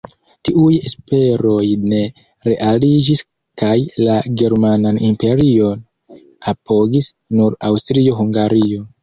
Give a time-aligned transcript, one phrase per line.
[0.47, 1.99] Tiuj esperoj ne
[2.49, 3.21] realiĝis
[3.63, 3.75] kaj
[4.07, 5.85] la Germanan Imperion
[6.55, 8.91] apogis nur Aŭstrio-Hungario.